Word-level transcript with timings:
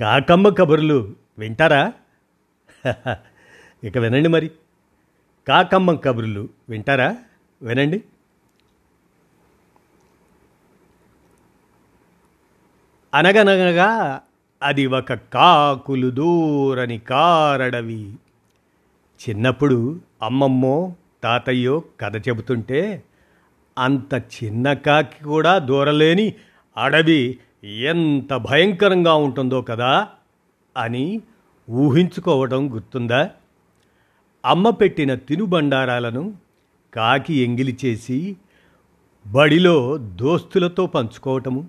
కాకమ్మ 0.00 0.48
కబుర్లు 0.48 1.14
వింటారా? 1.38 1.92
ఇక 3.84 3.98
వినండి 3.98 4.28
మరి. 4.28 4.50
కాకమ్మ 5.48 5.94
కబుర్లు 5.94 6.48
వింటారా? 6.68 7.16
వినండి. 7.62 8.04
అనగనగా 13.14 14.20
అది 14.62 14.86
ఒక 14.86 15.12
కాకులు 15.12 16.10
దూరని 16.10 16.98
కారడవి. 16.98 18.14
చిన్నప్పుడు 19.22 20.00
అమ్మమ్మో 20.22 20.96
తాతయ్యో 21.22 21.82
కథ 22.00 22.28
చెబుతుంటే 22.28 23.02
అంత 23.78 24.14
చిన్న 24.14 24.72
కాకి 24.72 25.24
కూడా 25.24 25.58
దూరలేని 25.58 26.34
అడవి 26.76 27.38
ఎంత 27.64 28.36
భయంకరంగా 28.36 29.14
ఉంటుందో 29.14 29.62
కదా 29.62 30.08
అని 30.76 31.20
ఊహించుకోవడం 31.70 32.74
గుర్తుందా? 32.74 33.30
అమ్మ 34.44 34.70
పెట్టిన 34.70 35.14
తినుబండారాలను 35.14 36.36
కాకి 36.94 37.34
ఎంగిలి 37.34 37.78
చేసి 37.84 38.36
బడిలో 39.26 39.98
దోస్తులతో 39.98 40.86
పంచుకోవటము 40.86 41.68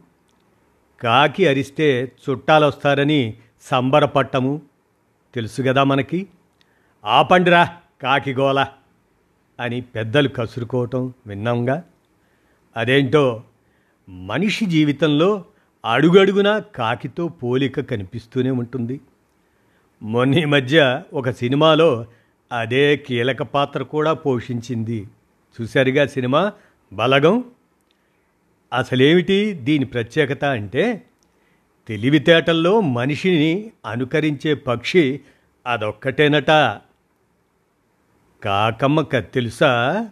కాకి 1.04 1.48
అరిస్తే 1.48 2.12
చుట్టాలు 2.30 2.66
వస్తారని 2.66 3.34
సంబరపట్టము. 3.62 4.62
తెలుసు 5.36 5.62
కదా 5.62 5.84
మనకి? 5.84 6.28
ఆపండిరా 7.06 7.78
కాకి 8.04 8.34
గోల 8.34 8.66
అని 9.60 9.82
పెద్దలు 9.82 10.30
కసురుకోవటం 10.30 11.14
విన్నాంగా? 11.28 11.84
అదేంటో 12.78 13.44
మనిషి 14.10 14.66
జీవితంలో 14.66 15.46
అడుగడుగున 15.86 16.60
కాకితో 16.60 17.28
పోలిక 17.28 17.80
కనిపిస్తూనే 17.80 18.50
ఉంటుంది. 18.52 19.02
మొన్న 20.02 20.34
ఈ 20.34 20.46
మధ్య 20.46 21.04
ఒక 21.14 21.30
సినిమాలో 21.30 22.06
అదే 22.52 22.98
కీలక 22.98 23.42
పాత్ర 23.42 23.84
కూడా 23.84 24.14
పోషించింది. 24.14 25.08
చూశారుగా 25.62 26.06
సినిమా? 26.06 26.54
బలగం? 26.94 27.44
అసలేమిటి 28.74 29.54
దీని 29.54 29.86
ప్రత్యేకత 29.86 30.46
అంటే 30.46 31.06
తెలివితేటల్లో 31.88 32.82
మనిషిని 32.82 33.72
అనుకరించే 33.86 34.54
పక్షి 34.54 35.22
అదొక్కటేనట. 35.68 36.48
కాకమ్మక 38.44 39.18
తెలుసా? 39.18 40.06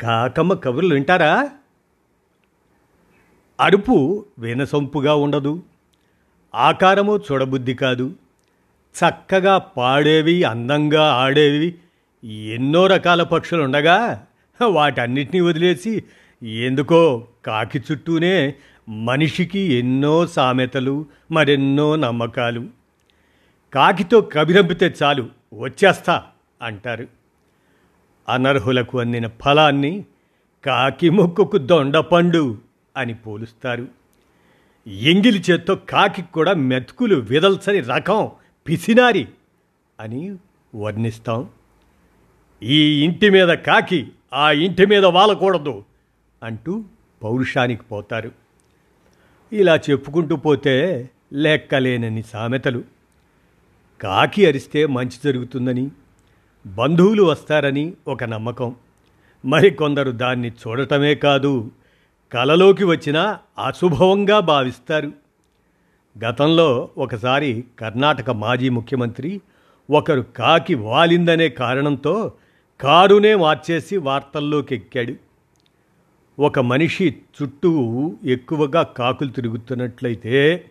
కాకమ్మ 0.00 0.54
కబుర్లు 0.54 0.94
వింటారా? 0.94 1.50
అడుపు 3.60 4.24
వినసొంపుగా 4.38 5.14
ఉండదు. 5.14 5.62
ఆకారము 6.54 7.16
చూడబుద్ధి 7.16 7.74
కాదు. 7.74 8.14
చక్కగా 8.98 9.58
పాడేవి 9.58 10.44
అందంగా 10.44 11.12
ఆడేవి 11.12 11.74
ఎన్నో 12.24 12.86
రకాల 12.86 13.22
పక్షులు 13.22 13.62
ఉండగా 13.62 14.26
వాటన్నిటినీ 14.66 15.40
వదిలేసి 15.40 16.04
ఎందుకో 16.42 17.26
కాకి 17.46 17.78
చుట్టూనే 17.78 18.54
మనిషికి 18.88 19.58
ఎన్నో 19.58 20.26
సామెతలు 20.26 21.06
మరెన్నో 21.30 21.96
నమ్మకాలు. 21.96 22.66
కాకితో 23.74 24.20
కబిరంపితే 24.20 24.94
చాలు 25.02 25.28
వచ్చేస్తా 25.54 26.22
అంటారు. 26.62 27.06
అనర్హులకు 28.28 29.00
అందిన 29.00 29.26
ఫలాన్ని 29.26 30.04
కాకి 30.66 31.10
మొక్కుకు 31.10 31.58
దొండపండు 31.58 32.58
అని 32.98 33.14
పోలుస్తారు. 33.14 33.88
ఎంగిలి 34.86 35.44
చేత్తో 35.50 35.74
కాకి 35.76 36.22
కూడా 36.22 36.54
మెతుకులు 36.54 37.16
విదల్చని 37.16 37.80
రకం 37.80 38.30
పిసినారి 38.68 39.28
అని 40.00 40.36
వర్ణిస్తాం. 40.74 41.48
ఈ 42.62 43.04
ఇంటి 43.04 43.30
మీద 43.30 43.48
కాకి 43.48 44.08
ఆ 44.32 44.52
ఇంటి 44.52 44.86
మీద 44.86 45.04
వాలకూడదు 45.04 45.84
అంటూ 46.42 46.84
పౌరుషానికి 47.22 47.82
పోతారు. 47.82 48.32
ఇలా 49.52 49.76
చెప్పుకుంటూ 49.76 50.36
పోతే 50.36 51.10
లెక్కలేనని 51.32 52.22
సామెతలు. 52.22 52.84
కాకి 54.00 54.46
అరిస్తే 54.46 54.86
మంచి 54.86 55.18
జరుగుతుందని 55.24 55.90
బంధువులు 56.66 57.22
వస్తారని 57.22 57.92
ఒక 58.08 58.24
నమ్మకం. 58.24 58.74
మరికొందరు 59.44 60.10
దాన్ని 60.10 60.48
చూడటమే 60.48 61.14
కాదు 61.14 61.70
కలలోకి 62.32 62.84
వచ్చినా 62.84 63.38
అశుభవంగా 63.58 64.40
భావిస్తారు. 64.40 65.12
గతంలో 66.16 66.88
ఒకసారి 66.98 67.64
కర్ణాటక 67.78 68.30
మాజీ 68.30 68.68
ముఖ్యమంత్రి 68.68 69.40
ఒకరు 69.90 70.20
కాకి 70.20 70.74
వాలిందనే 70.74 71.48
కారణంతో 71.48 72.32
కారునే 72.80 73.34
మార్చేసి 73.34 73.96
వార్తల్లోకి 73.96 74.74
ఎక్కాడు 74.74 75.14
ఒక 76.38 76.58
మనిషి 76.58 77.06
చుట్టూ 77.10 77.72
ఎక్కువగా 78.24 78.82
కాకులు 78.82 79.30
తిరుగుతున్నట్లయితే 79.30 80.64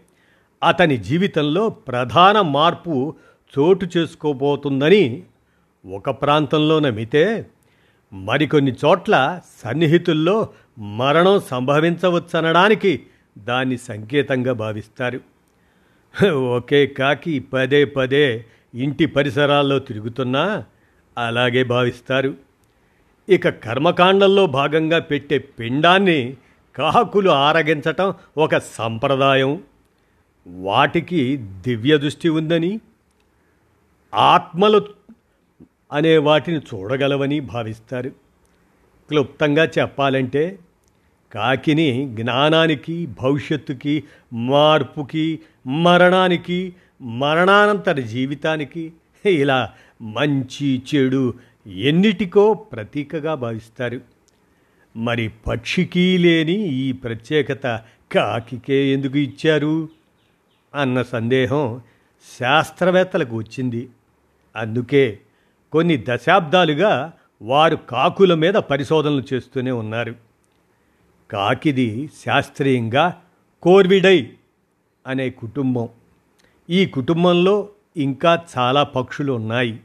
అతని 0.63 0.97
జీవితంలో 0.97 1.69
ప్రధాన 1.69 2.41
మార్పు 2.41 3.15
చోటు 3.59 3.89
చేసుకోబోతుందని 3.97 5.23
ఒక 5.85 6.09
ప్రాంతంలో 6.09 6.79
నమ్మితే 6.79 7.45
మరికొన్ని 8.13 8.73
చోట్ల 8.85 9.41
సన్నిహితుల్లో 9.65 10.49
మరణం 10.77 11.39
సంభవించవచ్చనడానికి 11.39 13.03
దాన్ని 13.37 13.77
సంకేతంగా 13.77 14.53
భావిస్తారు. 14.53 15.19
ఒకే 16.27 16.87
కాకి 16.87 17.39
పదే 17.39 17.85
పదే 17.85 18.45
ఇంటి 18.73 19.05
పరిసరాల్లో 19.05 19.79
తిరుగుతున్నా 19.79 20.65
అలాగే 21.17 21.63
భావిస్తారు. 21.63 22.35
ఇక 23.29 23.49
కర్మకాండంలో 23.49 24.45
భాగంగా 24.45 24.99
పెట్టే 24.99 25.37
పిండాన్ని 25.37 26.37
కాకులు 26.75 27.29
ఆరగించటం 27.29 28.13
ఒక 28.37 28.57
సంప్రదాయం. 28.57 29.63
వాటికి 30.47 31.37
దివ్య 31.37 31.97
దృష్టి 31.97 32.29
ఉందని 32.29 32.79
ఆత్మలు 34.13 34.85
అనే 35.91 36.17
వాటిని 36.17 36.59
చూడగలవని 36.59 37.39
భావిస్తారు. 37.39 38.09
క్లుప్తంగా 39.09 39.65
చెప్పాలంటే 39.65 40.59
కాకిని 41.37 42.15
జ్ఞానానికి 42.15 43.05
భవిష్యత్తుకి 43.05 44.03
మార్పుకి 44.33 45.39
మరణానికి 45.67 46.75
మరణానంతర 47.01 47.99
జీవితానికి. 47.99 48.93
ఇలా 49.25 49.71
మంచి 50.01 50.81
చెడు 50.95 51.33
ఎన్నిటికో 51.67 52.53
ప్రతీకగా 52.53 53.33
భావిస్తారు. 53.33 54.01
మరి 54.97 55.31
పక్షికి 55.47 56.17
లేని 56.17 56.53
ఈ 56.53 56.91
ప్రత్యేకత 56.91 57.81
కాకికే 58.11 58.93
ఎందుకు 58.93 59.17
ఇచ్చారు? 59.17 59.89
అన్న 60.75 61.01
సందేహం 61.01 61.81
శాస్త్రవేత్తలకు 62.39 63.35
వచ్చింది. 63.35 63.89
అందుకే 64.55 65.19
కొన్ని 65.71 66.03
దశాబ్దాలుగా 66.09 67.13
వారు 67.41 67.75
కాకుల 67.75 68.33
మీద 68.33 68.53
పరిశోధనలు 68.53 69.23
చేస్తూనే 69.33 69.71
ఉన్నారు. 69.71 70.26
కాకిది 71.31 72.09
శాస్త్రీయంగా 72.25 73.21
కోర్విడై 73.61 74.33
అనే 75.07 75.29
కుటుంబం. 75.29 75.89
ఈ 76.69 76.85
కుటుంబంలో 76.85 77.69
ఇంకా 77.97 78.45
చాలా 78.57 78.83
పక్షులు 78.83 79.33
ఉన్నాయి. 79.33 79.79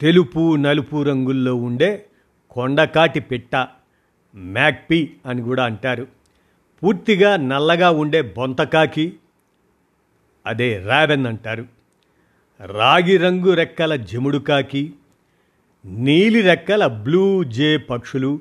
తెలుపు 0.00 0.56
నలుపు 0.56 1.02
రంగుల్లో 1.02 1.54
ఉండే 1.54 2.06
కొండకాటి 2.50 3.20
పిట్ట 3.20 3.68
మ్యాక్పీ 4.36 5.10
అని 5.26 5.42
కూడా 5.42 5.64
అంటారు. 5.64 6.06
పూర్తిగా 6.82 7.36
నల్లగా 7.36 7.90
ఉండే 7.90 8.22
బొంతకాకి 8.22 9.14
అదే 10.46 10.78
రావెన్ 10.78 11.26
అంటారు. 11.26 11.66
రాగి 12.66 13.16
రంగు 13.16 13.54
రెక్కల 13.54 13.96
జముడు 13.96 14.38
కాకి 14.38 14.92
నీలి 15.84 16.40
రెక్కల 16.40 16.86
బ్లూ 16.86 17.44
జే 17.44 17.76
పక్షులు 17.76 18.40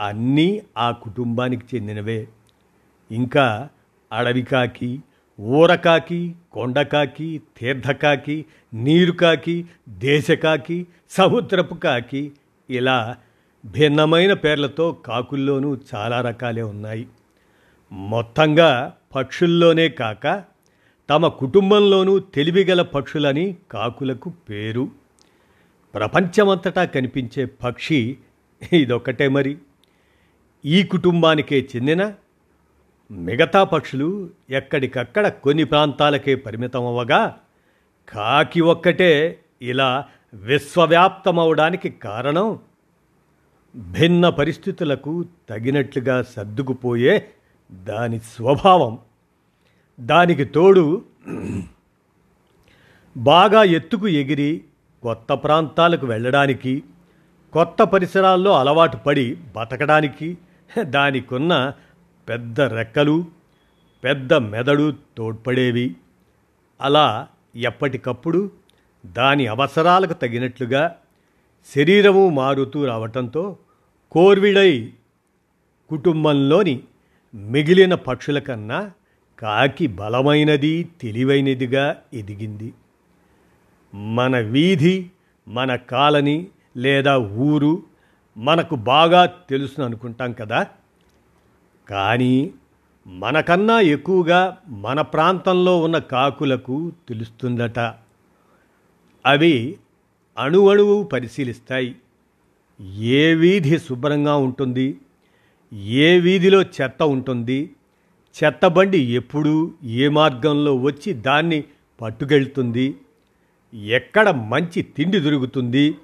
అన్నీ 0.00 0.62
ఆ 0.78 0.90
కుటుంబానికి 0.90 1.76
చెందినవే. 1.76 2.28
ఇంకా 3.10 3.68
అడవికాకి 4.12 5.02
ఊరకాకి 5.40 6.34
కొండకాకి 6.52 7.42
తీర్థకాకి 7.56 8.44
నీరుకాకి 8.74 9.66
దేశకాకి 9.88 10.86
సముద్రపు 11.10 11.74
కాకి 11.74 12.32
ఇలా 12.70 13.16
భిన్నమైన 13.64 14.32
పేర్లతో 14.32 14.92
కాకుల్లోనూ 14.92 15.78
చాలా 15.94 16.20
రకాలే 16.20 16.62
ఉన్నాయి. 16.62 17.06
మొత్తంగా 17.92 18.96
పక్షుల్లోనే 19.14 19.88
కాక 19.88 20.44
తమ 21.10 21.28
కుటుంబంలోనూ 21.28 22.18
తెలివిగల 22.18 22.82
పక్షులని 22.82 23.56
కాకులకు 23.70 24.32
పేరు. 24.50 24.88
ప్రపంచమంతటా 25.94 26.84
కనిపించే 26.84 27.44
పక్షి 27.44 28.16
ఇదొక్కటే 28.72 29.28
మరి. 29.28 29.58
ఈ 30.64 30.82
కుటుంబానికే 30.82 31.68
చెందిన 31.76 32.14
మిగతా 33.10 33.64
పక్షులు 33.64 34.30
ఎక్కడికక్కడ 34.50 35.28
కొన్ని 35.28 35.64
ప్రాంతాలకే 35.64 36.34
పరిమితం 36.34 36.86
అవ్వగా 36.86 37.38
కాకి 38.08 38.60
ఒక్కటే 38.60 39.40
ఇలా 39.62 40.04
విశ్వవ్యాప్తమవడానికి 40.34 41.90
కారణం 41.90 42.58
భిన్న 43.76 44.28
పరిస్థితులకు 44.28 45.24
తగినట్లుగా 45.48 46.22
సర్దుకుపోయే 46.22 47.28
దాని 47.72 48.18
స్వభావం. 48.18 48.98
దానికి 50.00 50.44
తోడు 50.44 51.04
బాగా 53.16 53.62
ఎత్తుకు 53.62 54.08
ఎగిరి 54.08 54.64
కొత్త 55.02 55.32
ప్రాంతాలకు 55.32 56.06
వెళ్ళడానికి 56.06 56.82
కొత్త 57.52 57.82
పరిసరాల్లో 57.82 58.58
అలవాటు 58.58 58.96
పడి 58.96 59.36
బతకడానికి 59.56 60.38
దానికున్న 60.78 61.72
పెద్ద 62.28 62.60
రెక్కలు 62.60 63.24
పెద్ద 64.04 64.34
మెదడు 64.34 64.94
తోడ్పడేవి. 65.18 65.96
అలా 66.80 67.28
ఎప్పటికప్పుడు 67.56 68.50
దాని 69.06 69.46
అవసరాలకు 69.46 70.12
తగినట్లుగా 70.12 70.96
శరీరము 71.74 72.28
మారుతూ 72.28 72.84
రావటంతో 72.84 73.56
కోర్విడై 74.12 74.92
కుటుంబంలోని 75.90 76.82
మిగిలిన 77.34 77.94
పక్షుల 77.94 78.38
కన్నా 78.38 78.90
కాకి 79.38 79.86
బలమైనది 79.86 80.88
తెలివైనదిగా 81.00 82.02
ఎదిగింది. 82.12 82.74
మన 83.94 84.38
వీధి 84.38 85.10
మన 85.48 85.76
కాలనీ 85.76 86.48
లేదా 86.76 87.18
ఊరు 87.18 87.82
మనకు 88.38 88.76
బాగా 88.76 89.26
తెలుసును 89.26 89.84
అనుకుంటాం 89.84 90.32
కదా. 90.32 90.66
కానీ 91.90 92.54
మనకన్నా 93.06 93.80
ఎక్కువగా 93.80 94.58
మన 94.68 95.00
ప్రాంతంలో 95.00 95.80
ఉన్న 95.80 95.98
కాకులకు 95.98 96.92
తెలుస్తుందట. 97.08 97.78
అవి 99.26 99.78
అణువణువు 100.38 101.02
పరిశీలిస్తాయి. 101.02 101.96
ఏ 102.98 103.34
వీధి 103.34 103.78
శుభ్రంగా 103.78 104.36
ఉంటుంది? 104.36 104.98
ఏ 105.74 106.20
వీధిలో 106.20 106.62
చెత్త 106.62 107.02
ఉంటుంది? 107.02 107.70
చెత్త 108.44 108.66
బండి 108.66 108.98
ఎప్పుడు 108.98 109.74
ఏ 109.84 110.08
మార్గంలో 110.08 110.76
వచ్చి 110.76 111.12
దాన్ని 111.12 111.64
పట్టుకెళ్తుంది? 112.00 112.96
ఎక్కడ 113.74 114.30
మంచి 114.30 114.82
తిండి 114.82 115.18
దొరుకుతుంది? 115.18 115.94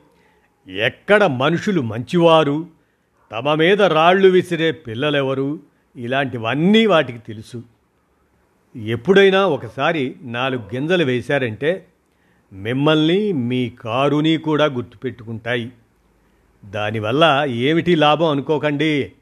ఎక్కడ 0.67 1.25
మనుషులు 1.25 1.81
మంచివారు 1.81 2.67
తమ 3.33 3.55
మీద 3.55 3.83
రాళ్ళు 3.83 4.29
విసిరే 4.29 4.73
పిల్లలెవరు? 4.73 5.61
ఇలాంటివన్నీ 5.97 6.87
వాటికి 6.87 7.19
తెలుసు. 7.19 7.63
ఎప్పుడైనా 8.77 9.47
ఒకసారి 9.47 10.17
నాలుగు 10.23 10.63
గింజలు 10.75 11.05
వేశారంటే 11.05 11.87
మిమ్మల్ని 12.53 13.33
మీ 13.33 13.71
కారుని 13.71 14.37
కూడా 14.37 14.65
గుర్తుపెట్టుకుంటాయి. 14.65 15.73
దానివల్ల 16.65 17.45
ఏమిటి 17.49 17.95
లాభం 17.95 18.27
అనుకోకండి. 18.27 19.13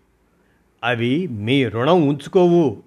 అవి 0.84 1.26
మీ 1.26 1.64
రుణం 1.64 2.08
ఉంచుకోవు. 2.08 2.82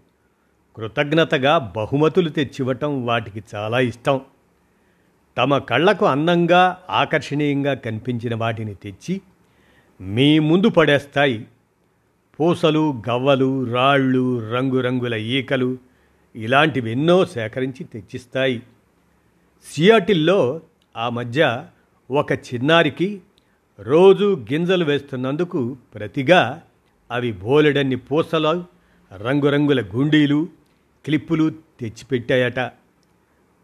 కృతజ్ఞతగా 0.76 1.58
బహుమతులు 1.58 2.30
తెచ్చివ్వటం 2.30 3.06
వాటికి 3.06 3.44
చాలా 3.56 3.80
ఇష్టం. 3.80 4.22
తమ 5.40 5.58
కళ్ళకు 5.58 6.06
అందంగా 6.06 6.78
ఆకర్షణీయంగా 6.90 7.74
కనిపించిన 7.74 8.36
వాటిని 8.36 8.74
తెచ్చి 8.74 9.22
మీ 10.02 10.40
ముందు 10.40 10.70
పడేస్తాయి. 10.70 11.48
పూసలు 12.40 13.04
గవ్వలు 13.10 13.74
రాళ్ళు 13.74 14.52
రంగురంగుల 14.52 15.14
ఈకలు 15.14 15.78
ఇలాంటివి 16.36 16.92
ఎన్నో 16.92 17.26
సేకరించి 17.26 17.84
తెచ్చిస్తాయి. 17.84 18.64
సియాటిల్లో 19.66 20.62
ఆ 20.98 21.10
మధ్య 21.10 21.66
ఒక 22.12 22.32
చిన్నారికి 22.32 23.22
రోజు 23.80 24.46
గింజలు 24.54 24.86
వేస్తున్నందుకు 24.86 25.78
ప్రతిగా 25.96 26.62
అవి 27.12 27.32
బోలెడన్ని 27.32 27.96
పూసలు 27.96 28.64
రంగురంగుల 29.18 29.82
గుండీలు 29.82 30.48
క్లిప్పులు 31.06 31.50
తెచ్చిపెట్టాయట. 31.80 32.60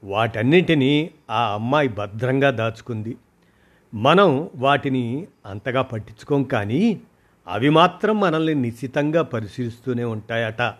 వాటన్నింటినీ 0.05 1.11
ఆ 1.29 1.53
అమ్మాయి 1.53 1.87
భద్రంగా 1.87 2.49
దాచుకుంది. 2.49 3.17
మనం 3.93 4.49
వాటిని 4.55 5.27
అంతగా 5.45 5.81
పట్టించుకోం 5.81 6.43
కానీ 6.43 7.01
అవి 7.47 7.69
మాత్రం 7.69 8.19
మనల్ని 8.19 8.55
నిశ్చితంగా 8.55 9.21
పరిశీలిస్తూనే 9.21 10.03
ఉంటాయట. 10.03 10.73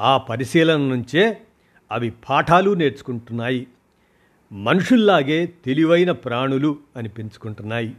ఆ 0.00 0.18
పరిశీలన 0.18 0.76
నుంచే 0.76 1.40
అవి 1.92 2.12
పాఠాలు 2.30 2.74
నేర్చుకుంటున్నాయి. 2.74 3.66
మనుషుల్లాగే 4.52 5.46
తెలివైన 5.46 6.12
ప్రాణులు 6.12 6.78
అనిపించుకుంటున్నాయి. 6.96 7.94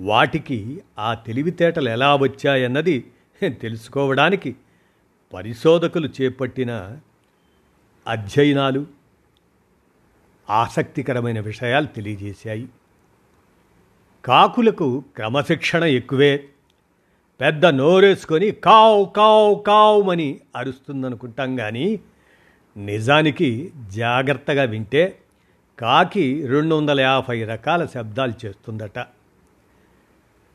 వాటికి 0.00 0.82
ఆ 0.98 1.14
తెలివితేటలు 1.14 1.88
ఎలా 1.88 2.16
వచ్చాయన్నది 2.16 3.04
తెలుసుకోవడానికి 3.48 4.56
పరిశోధకులు 5.34 6.08
చేపట్టిన 6.20 6.96
అధ్యయనాలు 8.08 8.99
ఆసక్తికరమైన 10.50 11.40
విషయాలు 11.40 11.86
తెలియజేశాయి. 11.86 12.68
కాకులకు 14.24 15.04
క్రమశిక్షణ 15.16 15.84
ఎక్కువే. 15.84 16.44
పెద్ద 17.40 17.66
నోరేసుకొని 17.66 18.50
కావ్ 18.50 19.06
కావ్ 19.16 19.64
కావ్ 19.66 20.08
అరుస్తుందనుకుంటాం 20.56 21.56
కానీ 21.56 22.00
నిజానికి 22.76 23.72
జాగ్రత్తగా 23.88 24.62
వింటే 24.62 25.18
కాకి 25.78 26.46
రెండు 26.46 26.74
వందల 26.74 27.00
యాభై 27.00 27.44
రకాల 27.44 27.86
శబ్దాలు 27.86 28.46
చేస్తుందట. 28.46 29.06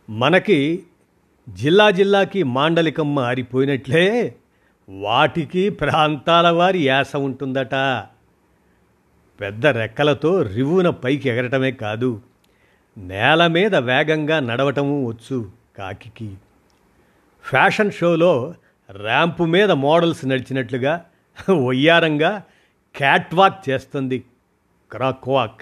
మనకి 0.10 0.84
జిల్లా 1.50 1.92
జిల్లాకి 1.92 2.44
మాండలికం 2.44 3.16
మారిపోయినట్లే 3.16 4.36
వాటికి 4.90 5.70
ప్రాంతాల 5.70 6.50
వారి 6.50 6.80
యాస 6.80 7.16
ఉంటుందట. 7.16 7.76
పెద్ద 9.40 9.66
రెక్కలతో 9.66 10.42
రివ్వున 10.42 10.90
పైకి 10.90 11.30
ఎగరటమే 11.30 11.72
కాదు 11.72 12.22
నేల 12.98 13.48
మీద 13.48 13.76
వేగంగా 13.76 14.40
నడవటము 14.40 15.08
వచ్చు 15.08 15.52
కాకికి. 15.78 16.38
ఫ్యాషన్ 17.44 17.92
షోలో 17.92 18.54
ర్యాంపు 18.92 19.44
మీద 19.44 19.72
మోడల్స్ 19.72 20.26
నడిచినట్లుగా 20.26 21.06
ఒయ్యారంగా 21.52 22.44
క్యాట్వాక్ 22.96 23.70
చేస్తుంది 23.70 24.24
క్రాక్వాక్ 24.92 25.62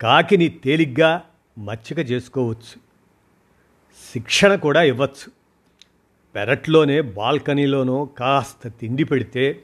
కాకిని 0.00 0.48
తేలిగ్గా 0.48 1.22
మచ్చిక 1.58 2.10
చేసుకోవచ్చు. 2.10 2.76
శిక్షణ 4.12 4.54
కూడా 4.54 4.82
ఇవ్వచ్చు. 4.82 5.32
పెరట్లోనే 6.34 7.00
బాల్కనీలోనో 7.00 8.04
కాస్త 8.04 8.68
తిండి 8.68 9.04
పెడితే 9.04 9.62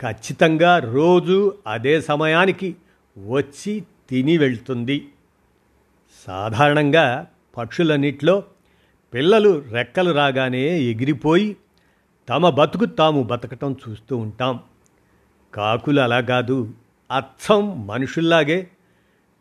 ఖచ్చితంగా 0.00 0.78
రోజు 0.78 1.54
అదే 1.66 2.00
సమయానికి 2.00 2.76
వచ్చి 3.28 3.84
తిని 4.10 4.38
వెళ్తుంది. 4.38 5.08
సాధారణంగా 6.26 7.26
పక్షులన్నిట్లో 7.56 8.42
పిల్లలు 9.14 9.62
రెక్కలు 9.70 10.10
రాగానే 10.10 10.78
ఎగిరిపోయి 10.80 11.56
తమ 12.28 12.50
బతుకు 12.50 12.84
తాము 12.84 13.22
బతకటం 13.22 13.76
చూస్తూ 13.88 14.16
ఉంటాం. 14.16 14.60
కాకులు 15.54 16.00
అలా 16.00 16.20
కాదు 16.20 16.74
అచ్చం 17.16 17.86
మనుషుల్లాగే 17.86 18.70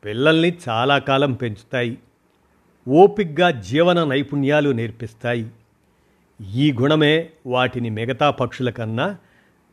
పిల్లల్ని 0.05 0.57
చాలా 0.69 0.97
కాలం 0.97 1.33
పెంచుతాయి. 1.33 1.97
ఓపిగ్గా 2.87 3.51
జీవన 3.51 4.03
నైపుణ్యాలు 4.03 4.69
నేర్పిస్తాయి. 4.69 5.49
ఈ 6.53 6.71
గుణమే 6.71 7.29
వాటిని 7.45 7.89
మిగతా 7.89 8.29
పక్షుల 8.29 8.69
కన్నా 8.69 9.17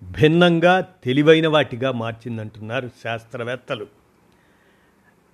భిన్నంగా 0.02 0.80
తెలివైన 0.80 1.48
వాటిగా 1.48 1.92
మార్చిందంటున్నారు 1.92 2.90
శాస్త్రవేత్తలు. 3.04 3.86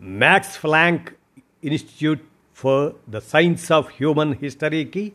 Max 0.00 0.58
Planck 0.58 1.08
Institute 1.64 2.20
for 2.54 2.92
the 3.10 3.18
science 3.18 3.72
of 3.72 3.88
human 3.90 4.34
హిస్టరీకి 4.42 5.12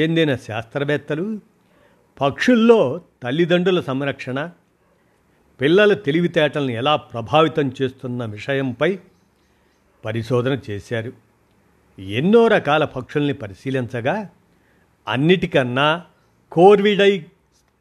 చెందిన 0.00 0.36
శాస్త్రవేత్తలు 0.36 1.40
పక్షుల్లో 2.20 3.00
తల్లిదండ్రుల 3.22 3.80
సంరక్షణ 3.80 4.50
పిల్లల 5.60 5.94
తెలివితేటలను 5.94 6.70
ఎలా 6.70 6.96
ప్రభావితం 6.96 7.72
చేస్తున్న 7.82 8.24
విషయంపై 8.24 8.98
పరిశోధన 10.04 10.58
చేశారు. 10.70 11.12
ఎన్నో 11.98 12.46
రకాల 12.46 12.84
పక్షుల్ని 12.84 13.34
పరిశీలించగా 13.34 14.30
అన్నిటికన్నా 15.08 16.04
కోర్విడై 16.52 17.26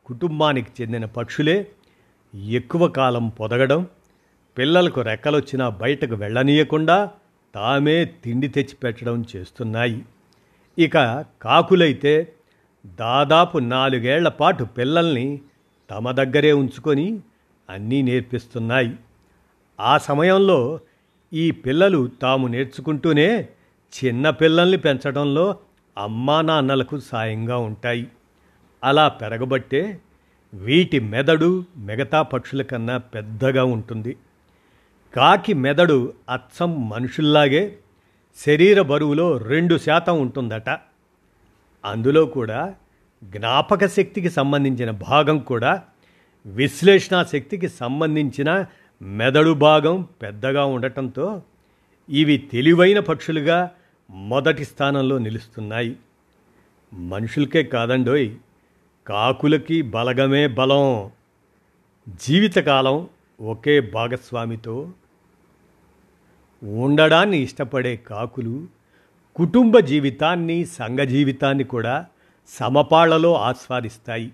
కుటుంబానికి 0.05 0.71
చెందిన 0.81 1.05
పక్షులే 1.05 1.67
ఎక్కువ 2.33 2.87
కాలం 2.87 3.29
పొదగడం 3.29 3.87
పిల్లలకు 4.57 5.01
రెక్కలొచ్చినా 5.01 5.69
బయటకు 5.69 6.15
వెళ్ళనీయకుండా 6.15 7.11
తామే 7.55 8.05
తిండి 8.05 8.47
తెచ్చిపెట్టడం 8.47 9.25
చేస్తున్నాయి. 9.35 10.05
ఇక 10.77 11.25
కాకులైతే 11.41 12.33
దాదాపు 12.85 13.57
నాలుగేళ్ళ 13.57 14.27
పాటు 14.27 14.63
పిల్లల్ని 14.63 15.41
తమ 15.91 16.11
దగ్గరే 16.11 16.51
ఉంచుకొని 16.53 17.19
అన్నీ 17.69 18.01
నేర్పిస్తున్నాయి. 18.01 18.95
ఆ 19.79 19.97
సమయంలో 19.97 20.79
ఈ 21.33 21.51
పిల్లలు 21.51 22.07
తాము 22.21 22.47
నేర్చుకుంటూనే 22.47 23.49
చిన్న 23.93 24.29
పిల్లల్ని 24.29 24.77
పెంచడంలో 24.77 25.57
అమ్మా 25.97 26.41
నాన్నలకు 26.41 26.99
సాయంగా 26.99 27.57
ఉంటాయి. 27.57 28.07
అలా 28.85 29.07
పెరగబట్టే 29.07 30.01
వీటి 30.53 30.99
మెదడు 30.99 31.65
మిగతా 31.77 32.21
పక్షుల 32.21 32.61
కన్నా 32.61 32.97
పెద్దగా 32.97 33.63
ఉంటుంది. 33.63 34.17
కాకి 35.15 35.53
మెదడు 35.53 36.13
అచ్చం 36.29 36.89
మనుషుల్లాగే 36.89 37.77
శరీర 38.45 38.81
బరువులో 38.81 39.37
రెండు 39.37 39.77
శాతం 39.77 40.21
ఉంటుందట. 40.21 40.69
అందులో 41.85 42.25
కూడా 42.25 42.73
జ్ఞాపక 43.23 43.85
శక్తికి 43.85 44.29
సంబంధించిన 44.29 44.91
భాగం 44.91 45.39
కూడా 45.39 45.83
విశ్లేషణ 46.45 47.23
శక్తికి 47.23 47.69
సంబంధించిన 47.69 48.65
మెదడు 49.01 49.53
భాగం 49.53 50.07
పెద్దగా 50.21 50.65
ఉండటంతో 50.65 51.41
ఇవి 52.09 52.37
తెలివైన 52.37 52.99
పక్షులుగా 52.99 53.71
మొదటి 54.09 54.65
స్థానంలో 54.65 55.17
నిలుస్తున్నాయి. 55.17 55.95
మనుషులకే 56.93 57.63
కాదండోయ్ 57.63 58.35
కాకులకి 59.07 59.81
బలగమే 59.81 60.47
బలం. 60.47 61.11
జీవితకాలం 62.27 63.09
ఒకే 63.41 63.81
భాగస్వామితో 63.81 64.89
ఉండడాన్ని 66.63 67.37
ఇష్టపడే 67.37 67.95
కాకులు 67.95 68.67
కుటుంబ 69.35 69.79
జీవితాన్ని 69.79 70.65
సంఘ 70.65 70.99
జీవితాన్ని 70.99 71.63
కూడా 71.63 72.05
సమపాళ్ళలో 72.47 73.35
ఆస్వాదిస్తాయి. 73.35 74.31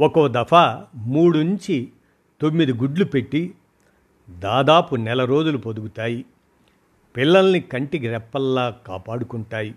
ఒక్కో 0.00 0.28
దఫా 0.28 0.86
మూడు 0.94 1.38
నుంచి 1.38 1.88
తొమ్మిది 2.40 2.72
గుడ్లు 2.72 3.04
పెట్టి 3.04 3.54
దాదాపు 4.30 4.96
నెల 4.96 5.24
రోజులు 5.24 5.58
పొదుగుతాయి. 5.58 6.24
పిల్లల్ని 7.16 7.60
కంటికి 7.60 8.08
రెప్పల్లా 8.08 8.70
కాపాడుకుంటాయి. 8.86 9.74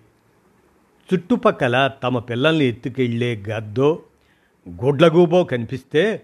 చుట్టుపక్కల 1.14 1.92
తమ 2.04 2.20
పిల్లల్ని 2.20 2.66
ఎత్తుకెళ్ళే 2.66 3.44
గద్దో 3.50 4.04
గుడ్లగూబో 4.70 5.44
కనిపిస్తే 5.44 6.24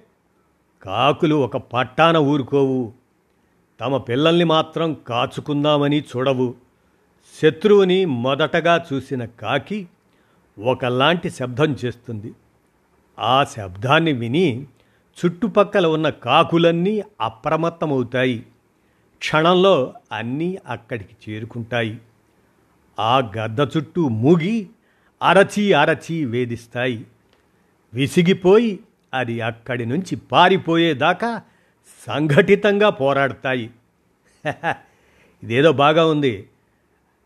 కాకులు 0.84 1.36
ఒక 1.36 1.58
పట్టాన 1.58 2.18
ఊరుకోవు. 2.18 2.94
తమ 3.82 3.98
పిల్లల్ని 3.98 4.44
మాత్రం 4.44 4.94
కాచుకుందామని 4.94 6.00
చూడవు. 6.00 6.56
శత్రువుని 7.42 8.06
మొదటగా 8.06 8.86
చూసిన 8.94 9.26
కాకి 9.26 9.88
ఒకలాంటి 10.64 11.30
శబ్దం 11.30 11.76
చేస్తుంది. 11.86 12.34
ఆ 13.20 13.44
శబ్దాన్ని 13.44 14.14
విని 14.14 14.68
చుట్టుపక్కల 15.26 15.88
ఉన్న 15.88 16.10
కాకులన్నీ 16.10 17.04
అప్రమత్తమవుతాయి. 17.22 18.46
క్షణంలో 19.18 19.94
అన్నీ 20.12 20.58
అక్కడికి 20.68 21.32
చేరుకుంటాయి. 21.32 21.98
ఆ 23.00 23.20
గద్ద 23.20 23.78
చుట్టూ 23.78 24.08
మూగి 24.08 24.70
అరచి 25.24 25.74
అరచి 25.74 26.26
వేధిస్తాయి. 26.26 27.06
విసిగిపోయి 27.94 28.80
అది 29.14 29.42
అక్కడి 29.42 29.86
నుంచి 29.86 30.16
పారిపోయేదాకా 30.16 31.42
సంఘటితంగా 32.08 32.90
పోరాడతాయి. 32.90 33.70
ఇదేదో 35.44 35.72
బాగా 35.72 36.06
ఉంది. 36.06 36.48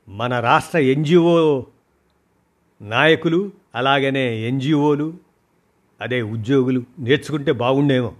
మన 0.10 0.40
రాష్ట్ర 0.40 0.78
ఎన్జిఓ 0.78 1.64
నాయకులు 2.82 3.52
అలాగనే 3.76 4.38
ఎన్జిఓలు 4.48 5.14
అదే 6.02 6.22
ఉద్యోగులు 6.22 6.84
నేర్చుకుంటే 7.00 7.52
బాగుండేమో. 7.52 8.14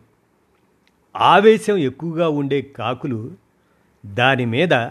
ఆవేశం 1.16 1.78
ఎక్కువగా 1.78 2.30
ఉండే 2.30 2.62
కాకులు 2.62 3.32
దాని 4.06 4.46
మీద 4.46 4.90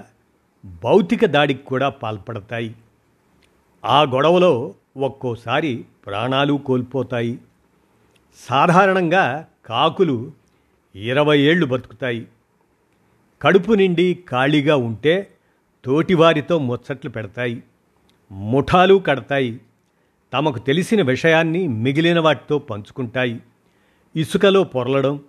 భౌతిక 0.85 1.27
దాడికి 1.27 1.65
కూడా 1.65 1.89
పాల్పడతాయి. 1.89 2.75
ఆ 3.85 4.03
గొడవలో 4.03 4.75
ఒక్కోసారి 4.97 5.85
ప్రాణాలు 6.07 6.55
కోల్పోతాయి. 6.55 7.39
సాధారణంగా 8.37 9.47
కాకులు 9.67 10.33
ఇరవై 10.95 11.39
ఏళ్ళు 11.39 11.67
బతుకుతాయి. 11.67 12.27
కడుపు 13.43 13.73
నిండి 13.73 14.25
ఖాళీగా 14.31 14.77
ఉంటే 14.77 15.29
తోటివారితో 15.85 16.59
ముచ్చట్లు 16.59 17.11
పెడతాయి. 17.11 17.63
ముఠాలు 18.33 19.03
కడతాయి. 19.07 19.61
తమకు 20.33 20.59
తెలిసిన 20.59 21.03
విషయాన్ని 21.03 21.69
మిగిలిన 21.69 22.21
వాటితో 22.21 22.59
పంచుకుంటాయి. 22.59 23.41
ఇసుకలో 24.17 24.65
పొరలడం 24.65 25.21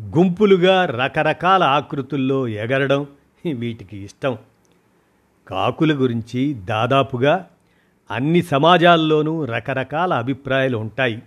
గుంపులుగా 0.00 0.86
రకరకాల 0.86 1.62
ఆకృతుల్లో 1.62 2.48
ఎగరడం 2.48 3.06
వీటికి 3.54 3.98
ఇష్టం. 4.04 4.38
కాకుల 5.48 5.92
గురించి 5.92 6.54
దాదాపుగా 6.54 7.48
అన్ని 8.10 8.42
సమాజాల్లోనూ 8.42 9.44
రకరకాల 9.44 10.14
అభిప్రాయాలు 10.14 10.76
ఉంటాయి. 10.78 11.22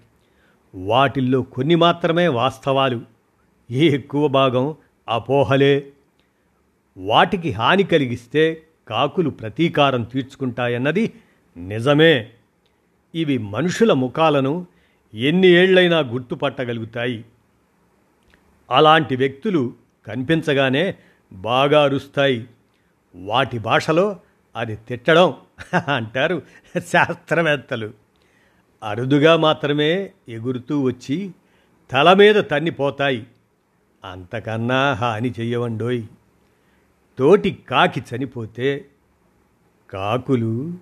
వాటిల్లో 0.76 1.42
కొన్ని 1.42 1.76
మాత్రమే 1.76 2.28
వాస్తవాలు. 2.28 3.02
ఏ 3.72 3.88
ఎక్కువ 3.88 4.28
భాగం 4.28 4.76
అపోహలే. 5.10 5.92
వాటికి 6.98 7.52
హాని 7.52 7.84
కలిగిస్తే 7.84 8.62
కాకులు 8.88 9.30
ప్రతీకారం 9.30 10.04
తీర్చుకుంటాయన్నది 10.04 11.14
నిజమే. 11.58 12.32
ఇవి 13.16 13.38
మనుషుల 13.38 13.94
ముఖాలను 13.94 14.68
ఎన్ని 15.14 15.48
ఏళ్ళైనా 15.48 16.00
గుర్తుపట్టగలుగుతాయి. 16.00 17.26
అలాంటి 18.72 19.16
వ్యక్తులు 19.16 19.74
కనిపించగానే 20.08 20.96
బాగా 21.34 21.84
అరుస్తాయి. 21.84 22.48
వాటి 23.16 23.60
భాషలో 23.60 24.20
అది 24.56 24.76
తిట్టడం 24.76 25.34
అంటారు 25.96 26.42
శాస్త్రవేత్తలు. 26.80 28.05
అరుదుగా 28.84 29.38
మాత్రమే 29.38 30.14
ఎగురుతూ 30.30 30.82
వచ్చి 30.82 31.32
తల 31.92 32.14
మీద 32.14 32.36
తన్నిపోతాయి. 32.36 33.28
అంతకన్నా 34.06 34.94
హాని 34.94 35.32
చెయ్యవండోయ్. 35.32 36.04
తోటి 37.18 37.52
కాకి 37.70 38.04
చనిపోతే 38.16 38.86
కాకులు 39.90 40.74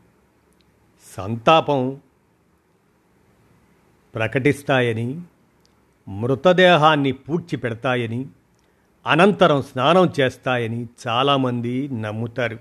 సంతాపం 1.18 2.02
ప్రకటిస్తాయని 4.16 5.22
మృతదేహాన్ని 6.08 7.12
పూడ్చి 7.12 7.58
పెడతాయని 7.58 8.28
అనంతరం 9.08 9.62
స్నానం 9.62 10.14
చేస్తాయని 10.20 10.88
చాలామంది 11.08 11.88
నమ్ముతారు. 11.88 12.60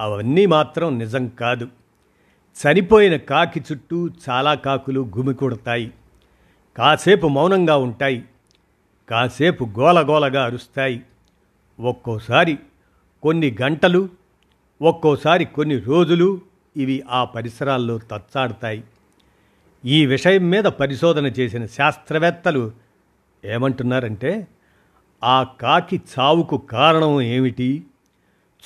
అవన్నీ 0.00 0.46
మాత్రం 0.46 0.98
నిజం 0.98 1.28
కాదు. 1.28 1.68
చనిపోయిన 2.56 3.16
కాకి 3.16 3.62
చుట్టూ 3.72 4.10
చాలా 4.30 4.54
కాకులు 4.54 5.10
గుమికొడతాయి 5.16 5.92
కాసేపు 6.76 7.26
మౌనంగా 7.26 7.76
ఉంటాయి. 7.76 8.24
కాసేపు 9.08 9.64
గోలగోలగా 9.78 10.44
అరుస్తాయి. 10.44 11.02
ఒక్కోసారి 11.80 12.58
కొన్ని 13.22 13.56
గంటలు 13.62 14.08
ఒక్కోసారి 14.82 15.44
కొన్ని 15.44 15.78
రోజులు 15.78 16.40
ఇవి 16.76 17.02
ఆ 17.10 17.24
పరిసరాల్లో 17.24 17.98
తచ్చాడతాయి. 17.98 18.84
ఈ 19.84 20.06
విషయం 20.06 20.50
మీద 20.50 20.64
పరిశోధన 20.64 21.26
చేసిన 21.26 21.66
శాస్త్రవేత్తలు 21.66 22.72
ఏమంటున్నారంటే 23.44 24.46
ఆ 25.24 25.42
కాకి 25.42 26.02
చావుకు 26.18 26.56
కారణం 26.56 27.20
ఏమిటి? 27.20 27.84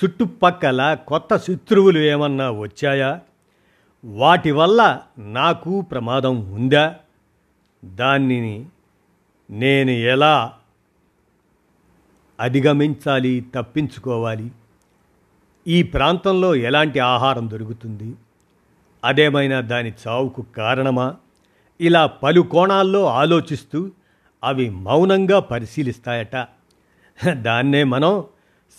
చుట్టుపక్కల 0.04 0.98
కొత్త 1.08 1.36
శత్రువులు 1.36 1.98
ఏమన్నా 1.98 2.50
వచ్చాయా? 2.50 3.20
వాటి 4.04 4.50
వల్ల 4.50 5.00
నాకు 5.18 5.80
ప్రమాదం 5.80 6.52
ఉందా? 6.52 6.96
దాన్ని 7.84 8.66
నేను 9.50 9.90
ఎలా 9.90 10.52
అధిగమించాలి 12.40 13.46
తప్పించుకోవాలి? 13.54 14.50
ఈ 15.66 15.82
ప్రాంతంలో 15.82 16.54
ఎలాంటి 16.54 16.98
ఆహారం 16.98 17.50
దొరుకుతుంది? 17.50 18.14
అదేమైనా 19.04 19.60
దాని 19.60 19.92
చావుకు 20.08 20.42
కారణమా? 20.42 21.14
ఇలా 21.80 22.06
పలు 22.06 22.40
కోణాల్లో 22.40 23.06
ఆలోచిస్తూ 23.06 23.90
అవి 24.44 24.70
మౌనంగా 24.70 25.40
పరిశీలిస్తాయట. 25.40 26.48
దాన్నే 27.32 27.84
మనం 27.84 28.24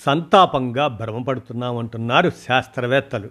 సంతాపంగా 0.06 0.88
భ్రమపడుతున్నామంటున్నారు 0.88 2.30
శాస్త్రవేత్తలు. 2.30 3.30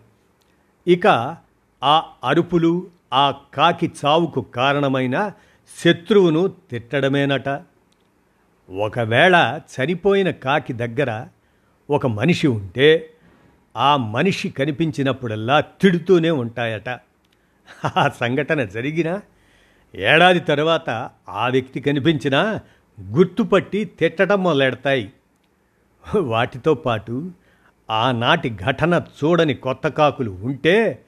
ఇక 0.86 1.36
ఆ 1.82 2.04
అరుపులు 2.24 2.86
ఆ 3.12 3.34
కాకి 3.54 3.92
చావుకు 4.04 4.40
కారణమైన 4.40 5.32
శత్రువును 5.84 6.52
తిట్టడమేనట. 6.70 7.48
ఒకవేళ 8.82 9.60
చనిపోయిన 9.74 10.30
కాకి 10.30 10.72
దగ్గర 10.72 11.26
ఒక 11.90 12.06
మనిషి 12.06 12.46
ఉంటే 12.46 13.10
ఆ 13.76 13.96
మనిషి 13.96 14.48
కనిపించినప్పుడల్లా 14.48 15.60
తిడుతూనే 15.60 16.30
ఉంటాయట. 16.30 16.88
ఆ 17.96 18.08
సంఘటన 18.08 18.64
జరిగిన 18.64 19.20
ఏడాది 19.94 20.40
తర్వాత 20.40 21.10
ఆ 21.28 21.48
వ్యక్తి 21.48 21.80
కనిపించినా 21.80 22.60
గుర్తుపట్టి 23.00 23.84
తిట్టడం 23.84 24.42
మొదలెడతాయి. 24.42 25.12
వాటితో 26.20 26.74
పాటు 26.74 27.30
ఆనాటి 27.90 28.56
ఘటన 28.56 29.02
చూడని 29.24 29.54
కొత్త 29.54 29.88
కాకులు 29.88 30.30
ఉంటే 30.30 31.02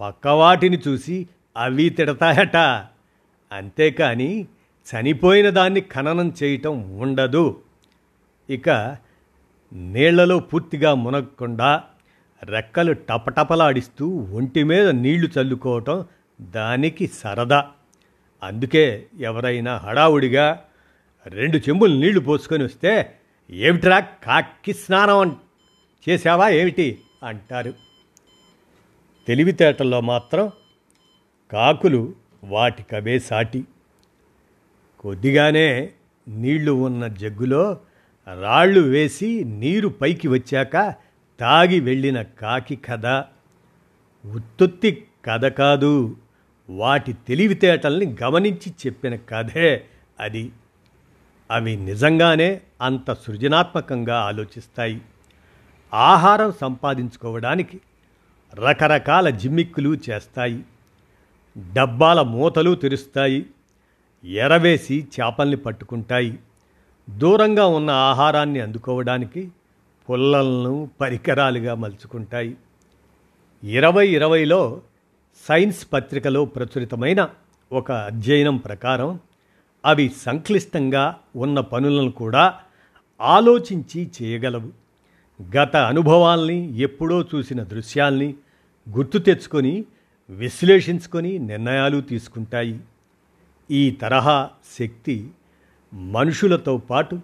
పక్కవాటిని 0.00 0.78
చూసి 0.88 1.28
అవి 1.56 1.88
తిడతాయట. 1.88 2.56
అంతేకాని 3.52 4.46
చనిపోయిన 4.86 5.50
దాన్ని 5.50 5.80
ఖననం 5.80 6.34
చేయటం 6.42 6.98
ఉండదు. 6.98 7.62
ఇక 8.50 8.96
నీళ్ళలో 9.72 10.38
పూర్తిగా 10.38 10.94
మునగకుండా 10.94 11.84
రెక్కలు 12.42 12.92
టపటపలాడిస్తూ 12.92 14.08
ఒంటి 14.08 14.62
మీద 14.62 14.88
నీళ్ళు 14.88 15.28
చల్లుకోవటం 15.38 16.04
దానికి 16.40 17.06
సరదా. 17.06 17.70
అందుకే 18.42 19.06
ఎవరైనా 19.18 19.76
హడావుడిగా 19.76 20.64
రెండు 21.26 21.56
చెంబులు 21.56 21.94
నీళ్ళు 21.94 22.20
పోసుకొని 22.20 22.64
వస్తే 22.64 23.18
ఏమిట్రా 23.50 24.00
కాకి 24.00 24.72
స్నానం 24.72 25.36
చేశావా? 26.08 26.48
ఏమిటి? 26.48 27.00
అంటారు. 27.22 27.74
తెలివితేటల్లో 29.26 30.00
మాత్రం 30.00 30.50
కాకులు 31.52 32.14
వాటికవే 32.44 33.18
సాటి. 33.18 33.64
కొద్దిగానే 35.00 35.90
నీళ్ళు 36.28 36.72
ఉన్న 36.72 37.06
జగ్గులో 37.06 37.78
రాళ్ళు 38.40 38.80
వేసి 38.80 39.44
నీరు 39.44 39.88
పైకి 39.88 40.28
వచ్చాక 40.28 40.94
తాగి 41.40 41.80
వెళ్ళిన 41.80 42.22
కాకి 42.22 42.76
కథ. 42.76 43.06
ఉత్తుత్తి 44.26 45.06
కథ 45.24 45.44
కాదు 45.44 46.16
వాటి 46.70 47.12
తెలివితేటల్ని 47.12 48.16
గమనించి 48.22 48.72
చెప్పిన 48.86 49.16
కథే 49.16 49.84
అది. 50.20 50.52
అవి 51.50 51.76
నిజంగానే 51.76 52.60
అంత 52.82 53.12
సృజనాత్మకంగా 53.12 54.20
ఆలోచిస్తాయి. 54.20 55.00
ఆహారం 55.94 56.52
సంపాదించుకోవడానికి 56.60 57.80
రకరకాల 58.54 59.30
జిమ్మిక్కులు 59.30 59.96
చేస్తాయి. 60.10 60.64
డబ్బాల 61.72 62.22
మూతలు 62.22 62.74
తెరుస్తాయి. 62.74 63.46
ఎరవేసి 64.24 65.08
చేపల్ని 65.20 65.56
పట్టుకుంటాయి. 65.56 66.38
దూరంగా 67.10 67.66
ఉన్న 67.66 67.90
ఆహారాన్ని 67.90 68.60
అందుకోవడానికి 68.60 69.52
పుల్లలను 70.10 70.90
పరికరాలుగా 71.00 71.74
మలుచుకుంటాయి. 71.74 72.56
ఇరవై 73.64 74.08
ఇరవైలో 74.08 74.80
సైన్స్ 75.48 75.86
పత్రికలో 75.92 76.44
ప్రచురితమైన 76.44 77.28
ఒక 77.72 77.92
అధ్యయనం 77.92 78.56
ప్రకారం 78.56 79.20
అవి 79.84 80.12
సంక్లిష్టంగా 80.22 81.16
ఉన్న 81.36 81.60
పనులను 81.60 82.10
కూడా 82.10 82.54
ఆలోచించి 83.20 84.10
చేయగలవు. 84.22 84.84
గత 85.56 85.76
అనుభవాల్ని 85.76 86.78
ఎప్పుడో 86.78 87.22
చూసిన 87.22 87.62
దృశ్యాల్ని 87.62 88.34
గుర్తు 88.88 89.18
తెచ్చుకొని 89.18 89.84
విశ్లేషించుకొని 90.30 91.38
నిర్ణయాలు 91.38 92.00
తీసుకుంటాయి. 92.00 92.80
ఈ 93.70 93.90
తరహా 93.90 94.50
శక్తి 94.78 95.30
మనుషులతో 95.92 96.76
పాటు 96.76 97.20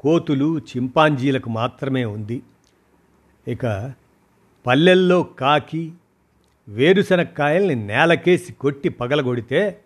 కోతులు 0.00 0.58
చింపాంజీలకు 0.58 1.50
మాత్రమే 1.50 2.04
ఉంది. 2.04 2.42
ఇక 3.48 3.94
పల్లెల్లో 4.66 5.22
కాకి 5.22 5.92
వేరుశనక్కాయల్ని 6.68 7.74
నేలకేసి 7.74 8.52
కొట్టి 8.52 8.88
పగలగొడితే 8.88 9.80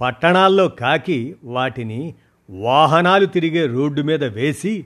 పట్టణాల్లో 0.00 0.68
కాకి 0.68 1.36
వాటిని 1.44 2.14
వాహనాలు 2.50 3.26
తిరిగే 3.26 3.66
రోడ్డు 3.66 4.02
మీద 4.02 4.24
వేసి 4.24 4.84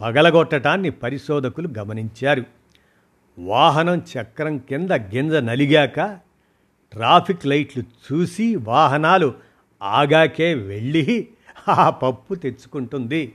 పగలగొట్టడాన్ని 0.00 0.90
పరిశోధకులు 0.90 1.68
గమనించారు. 1.78 2.44
వాహనం 3.38 4.02
చక్రం 4.18 4.58
కింద 4.58 4.90
గింజ 4.90 5.34
నలిగాక 5.34 6.18
ట్రాఫిక్ 6.92 7.46
లైట్లు 7.46 7.82
చూసి 7.82 8.56
వాహనాలు 8.56 9.34
ఆగాకే 9.82 10.54
వెళ్ళి 10.54 11.28
ఆ 11.68 11.90
పప్పు 11.90 12.34
తెచ్చుకుంటుంది. 12.34 13.34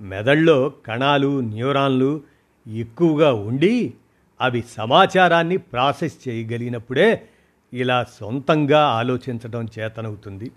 మెదళ్ళలో 0.00 0.72
కణాలు 0.86 1.40
న్యూరాన్లు 1.40 2.22
ఎక్కువగా 2.68 3.32
ఉండి 3.32 3.94
అవి 4.40 4.64
సమాచారాన్ని 4.70 5.56
ప్రాసెస్ 5.56 6.28
చేయగలిగినప్పుడే 6.28 7.28
ఇలా 7.72 8.04
సొంతంగా 8.04 8.80
ఆలోచించడం 8.80 9.68
చేతనవుతుంది. 9.78 10.50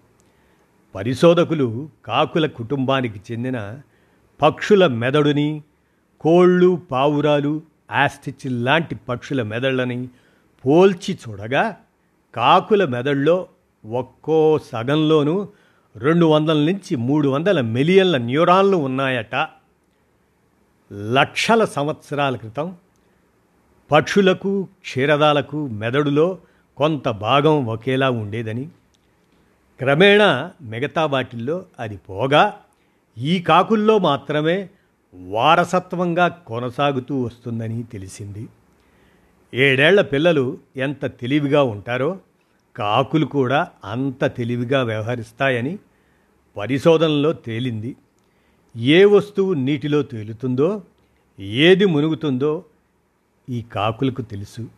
పరిశోధకులు 0.96 1.90
కాకుల 2.06 2.46
కుటుంబానికి 2.46 3.34
చెందిన 3.34 3.80
పక్షుల 4.42 4.88
మెదడుని 4.88 5.64
కోళ్ళు 6.22 6.82
పావురాలు 6.92 7.62
లాంటి 8.48 8.96
పక్షుల 8.96 9.44
మెదళ్ళని 9.44 10.08
పోల్చి 10.66 11.18
చూడగా 11.30 11.76
కాకుల 12.36 12.86
మెదడులో 12.86 13.48
ఒక్కో 13.90 14.60
సగంలోనూ 14.60 15.48
రెండు 15.96 16.26
వందల 16.26 16.58
నుంచి 16.58 16.96
మూడు 16.96 17.30
వందల 17.30 17.62
మిలియన్ల 17.62 18.18
న్యూరాన్లు 18.18 18.78
ఉన్నాయట. 18.78 19.48
లక్షల 20.94 21.66
సంవత్సరాల 21.66 22.36
క్రితం 22.36 22.76
పక్షులకు 23.92 24.68
క్షీరదాలకు 24.82 25.68
మెదడులో 25.68 26.38
కొంత 26.78 27.10
భాగం 27.10 27.66
ఒకేలా 27.66 28.10
ఉండేదని. 28.10 28.66
క్రమేణా 29.80 30.52
మిగతా 30.62 31.06
వాటిల్లో 31.06 31.66
అది 31.80 31.98
పోగా 31.98 32.60
ఈ 33.18 33.42
కాకుల్లో 33.42 33.98
మాత్రమే 33.98 34.70
వారసత్వంగా 35.14 36.28
కొనసాగుతూ 36.28 37.22
వస్తుందని 37.22 37.84
తెలిసింది. 37.84 38.48
ఏడేళ్ళ 39.54 40.02
పిల్లలు 40.02 40.58
ఎంత 40.78 41.06
తెలివిగా 41.06 41.64
ఉంటారో 41.64 42.20
కాకులు 42.76 43.26
కూడా 43.26 43.68
అంత 43.86 44.26
తెలివిగా 44.26 44.84
వ్యవహరిస్తాయని 44.84 45.80
పరిశోధనలో 46.58 47.34
తేలింది. 47.34 47.96
ఏ 48.78 49.06
వస్తువు 49.06 49.54
నీటిలో 49.54 50.02
తేలుతుందో 50.02 50.84
ఏది 51.40 51.86
మునుగుతుందో 51.86 52.66
ఈ 53.50 53.62
కాకులకు 53.62 54.22
తెలుసు. 54.22 54.70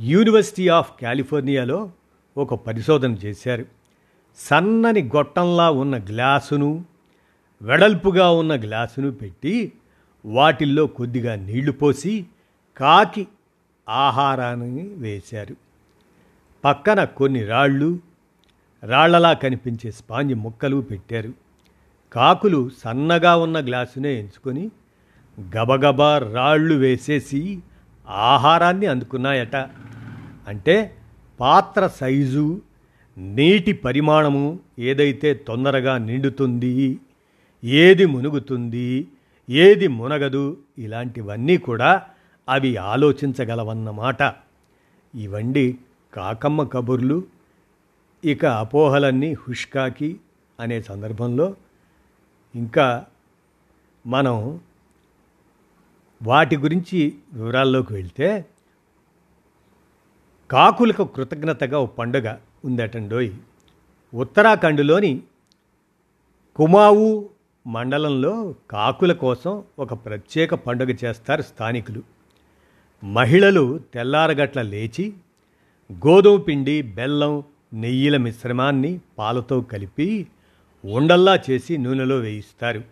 యూనివర్సిటీ 0.00 0.68
ఆఫ్ 0.68 0.92
కాలిఫోర్నియాలో 1.02 1.90
ఒక 2.36 2.54
పరిశోధన 2.54 3.12
చేశారు. 3.12 3.64
సన్నని 4.36 5.02
గొట్టంలా 5.02 5.70
ఉన్న 5.70 5.98
గ్లాసును 5.98 6.84
వెడల్పుగా 7.62 8.30
ఉన్న 8.30 8.60
గ్లాసును 8.60 9.10
పెట్టి 9.10 9.72
వాటిల్లో 10.24 10.86
కొద్దిగా 10.86 11.34
నీళ్ళు 11.34 11.72
పోసి 11.72 12.26
కాకి 12.76 13.26
ఆహారాన్ని 13.88 14.88
వేశారు. 14.88 15.56
పక్కన 16.64 17.04
కొన్ని 17.04 17.44
రాళ్ళు 17.44 17.98
రాళ్ళలా 18.82 19.32
కనిపించే 19.32 19.90
స్పాంజ్ 19.90 20.34
ముక్కలు 20.34 20.76
పెట్టారు. 20.80 21.32
కాకులు 22.12 22.70
సన్నగా 22.78 23.36
ఉన్న 23.36 23.66
గ్లాసునే 23.66 24.18
ఎంచుకొని 24.18 24.70
గబగబా 25.56 26.18
రాళ్ళు 26.18 26.74
వేసేసి 26.74 27.58
ఆహారాన్ని 28.08 28.86
అందుకున్నాయట. 28.86 29.56
అంటే 30.48 30.96
పాత్ర 31.40 31.86
సైజు 31.86 32.60
నీటి 33.18 33.72
పరిమాణము 33.72 34.58
ఏదైతే 34.78 35.34
తొందరగా 35.34 35.98
నిండుతుంది 35.98 36.98
ఏది 37.64 38.06
మునుగుతుంది 38.06 39.08
ఏది 39.50 39.88
మునగదు 39.88 40.58
ఇలాంటివన్నీ 40.78 41.56
కూడా 41.56 42.06
అవి 42.48 42.76
ఆలోచించగలవన్నమాట. 42.76 44.34
ఇవండి 45.14 45.78
కాకమ్మ 46.14 46.62
కబుర్లు. 46.62 47.22
ఇక 48.24 48.44
అపోహలన్నీ 48.44 49.32
హుష్కాకి 49.32 50.20
అనే 50.60 50.82
సందర్భంలో 50.82 51.56
ఇంకా 52.54 53.06
మనం 54.06 54.60
వాటి 56.22 56.56
గురించి 56.56 57.14
వివరాల్లోకి 57.32 57.92
వెళ్తే 57.92 58.44
కాకులకు 60.50 61.04
కృతజ్ఞతగా 61.04 61.78
ఓ 61.78 61.86
పండుగ 61.86 62.36
ఉందటండోయ్. 62.64 63.32
ఉత్తరాఖండ్లోని 64.14 65.22
కుమావు 66.56 67.28
మండలంలో 67.66 68.54
కాకుల 68.70 69.12
కోసం 69.12 69.62
ఒక 69.78 69.92
ప్రత్యేక 69.92 70.54
పండుగ 70.54 70.94
చేస్తారు 71.04 71.42
స్థానికులు. 71.42 72.02
మహిళలు 73.04 73.80
తెల్లారగట్ల 73.94 74.62
లేచి 74.62 75.12
గోధుమ 75.92 76.40
పిండి 76.40 76.82
బెల్లం 76.82 77.42
నెయ్యిల 77.72 78.16
మిశ్రమాన్ని 78.16 79.00
పాలతో 79.18 79.60
కలిపి 79.60 80.26
ఉండల్లా 80.84 81.38
చేసి 81.50 81.78
నూనెలో 81.78 82.16
వేయిస్తారు. 82.16 82.84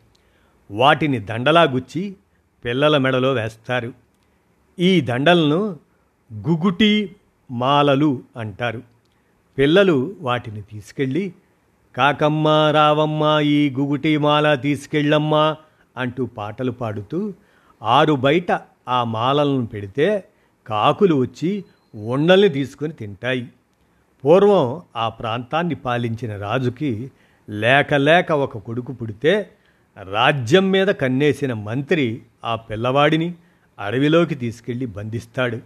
వాటిని 0.70 1.18
దండలా 1.18 1.62
గుచ్చి 1.62 2.16
పిల్లల 2.64 2.98
మెడలో 2.98 3.32
వేస్తారు. 3.32 3.92
ఈ 4.78 5.00
దండలను 5.00 5.78
గుగుటి 6.32 7.16
మాలలు 7.50 8.22
అంటారు. 8.36 8.82
పిల్లలు 9.58 10.16
వాటిని 10.20 10.62
తీసుకెళ్ళి 10.62 11.32
కాకమ్మ 11.98 12.48
రావమ్మ 12.48 13.40
ఈ 13.42 13.70
గుగుటి 13.70 14.18
మాల 14.18 14.54
తీసుకెళ్ళమ్మా 14.54 15.56
అంటూ 15.96 16.26
పాటలు 16.26 16.70
పాడుతూ 16.70 17.32
ఆరు 17.82 18.12
బయట 18.12 18.60
ఆ 18.88 19.04
మాలలను 19.04 19.66
పెడితే 19.66 20.24
కాకులు 20.66 21.14
వచ్చి 21.14 21.64
ఉండల్ని 22.08 22.48
తీసుకొని 22.48 22.92
తింటాయి. 22.92 23.48
పూర్వం 24.24 24.82
ఆ 24.96 25.08
ప్రాంతాన్ని 25.08 25.74
పాలించిన 25.74 26.36
రాజుకి 26.36 27.10
లేక 27.50 27.94
లేక 27.94 28.32
ఒక 28.32 28.58
కొడుకు 28.58 28.92
పుడితే 28.92 29.50
రాజ్యం 30.12 30.70
మీద 30.70 30.86
కన్నేసిన 30.86 31.52
మంత్రి 31.52 32.22
ఆ 32.44 32.56
పిల్లవాడిని 32.56 33.34
అడవిలోకి 33.78 34.34
తీసుకెళ్ళి 34.34 34.86
బంధిస్తాడు. 34.86 35.58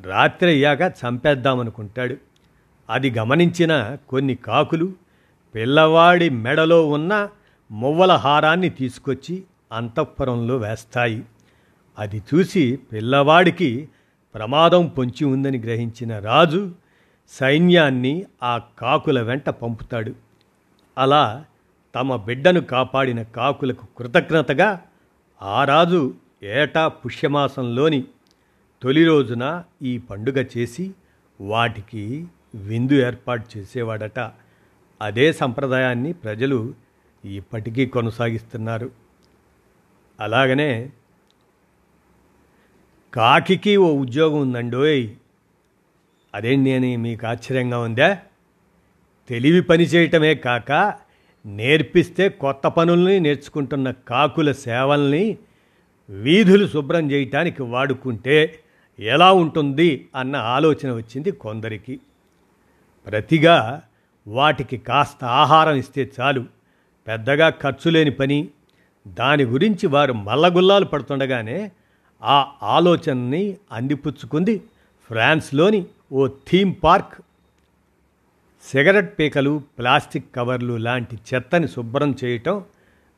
రాత్రి 0.00 0.50
అయ్యాక 0.50 0.80
చంపేద్దామనుకుంటాడు. 0.80 2.16
అది 2.90 3.10
గమనించిన 3.10 3.96
కొన్ని 4.08 4.34
కాకులు 4.34 5.09
పిల్లవాడి 5.54 6.30
మెడలో 6.30 6.88
ఉన్న 6.88 7.28
మువ్వల 7.70 8.12
హారాన్ని 8.12 8.68
తీసుకొచ్చి 8.68 9.42
అంతఃపురంలో 9.72 10.56
వేస్తాయి. 10.56 11.24
అది 11.98 12.22
చూసి 12.34 12.78
పిల్లవాడికి 12.92 13.88
ప్రమాదం 14.34 14.86
పొంచి 14.86 15.24
ఉందని 15.24 15.58
గ్రహించిన 15.58 16.18
రాజు 16.18 16.72
సైన్యాన్ని 17.28 18.24
ఆ 18.42 18.60
కాకుల 18.78 19.20
వెంట 19.22 19.50
పంపుతాడు. 19.50 20.14
అలా 20.98 21.44
తమ 21.94 22.16
బిడ్డను 22.16 22.60
కాపాడిన 22.60 23.22
కాకులకు 23.22 23.86
కృతజ్ఞతగా 23.98 24.80
ఆ 25.42 25.64
రాజు 25.64 26.14
ఏటా 26.42 26.88
పుష్యమాసంలోని 26.88 28.04
తొలి 28.82 29.04
రోజున 29.04 29.64
ఈ 29.82 29.98
పండుగ 29.98 30.44
చేసి 30.56 30.90
వాటికి 31.40 32.26
విందు 32.54 32.92
ఏర్పాటు 32.92 33.58
చేసేవాడట. 33.58 34.20
అదే 35.00 35.32
సంప్రదాయాన్ని 35.32 36.12
ప్రజలు 36.12 36.74
ఇప్పటికీ 37.24 37.86
కొనసాగిస్తున్నారు. 37.86 38.90
అలాగనే 40.20 40.90
కాకికి 43.14 43.76
ఓ 43.76 43.92
ఉద్యోగం 43.92 44.40
ఉందండోయ్ 44.40 45.08
అదేంటి 46.34 46.72
అని 46.72 46.96
మీకు 46.96 47.26
ఆశ్చర్యంగా 47.26 47.78
ఉందా? 47.78 48.18
తెలివి 49.28 49.60
పని 49.60 49.84
చేయటమే 49.84 50.34
కాక 50.34 50.94
నేర్పిస్తే 51.46 52.28
కొత్త 52.28 52.66
పనుల్ని 52.66 53.20
నేర్చుకుంటున్న 53.20 53.90
కాకుల 53.90 54.52
సేవల్ని 54.52 55.38
వీధులు 56.10 56.66
శుభ్రం 56.66 57.10
చేయటానికి 57.10 57.62
వాడుకుంటే 57.62 58.58
ఎలా 58.98 59.32
ఉంటుంది 59.32 60.08
అన్న 60.16 60.36
ఆలోచన 60.36 60.92
వచ్చింది 60.92 61.30
కొందరికి. 61.30 62.00
ప్రతిగా 63.06 63.82
వాటికి 64.26 64.76
కాస్త 64.76 65.24
ఆహారం 65.24 65.76
ఇస్తే 65.76 66.10
చాలు. 66.20 66.44
పెద్దగా 67.06 67.50
ఖర్చు 67.50 67.90
లేని 67.90 68.10
పని. 68.10 68.48
దాని 69.08 69.44
గురించి 69.44 69.86
వారు 69.86 70.12
మల్లగుల్లాలు 70.12 70.84
పడుతుండగానే 70.84 71.72
ఆ 72.22 72.52
ఆలోచనని 72.62 73.56
అందిపుచ్చుకుంది 73.72 74.58
ఫ్రాన్స్లోని 75.08 75.86
ఓ 76.12 76.26
థీమ్ 76.26 76.74
పార్క్. 76.84 77.14
సిగరెట్ 78.62 79.18
పీకలు 79.18 79.62
ప్లాస్టిక్ 79.78 80.34
కవర్లు 80.34 80.76
లాంటి 80.76 81.18
చెత్తని 81.34 81.68
శుభ్రం 81.68 82.14
చేయటం 82.24 82.64